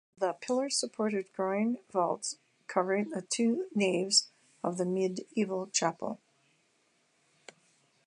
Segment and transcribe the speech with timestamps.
[0.17, 4.29] The pillars supported groin vaults covering the two naves
[4.63, 6.19] of the medieval chapel.